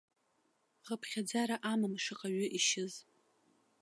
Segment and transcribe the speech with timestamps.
[0.85, 2.93] Хыԥхьаӡара амам шаҟаҩы ишьыз.